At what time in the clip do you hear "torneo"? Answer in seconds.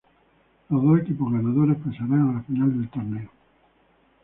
2.89-3.29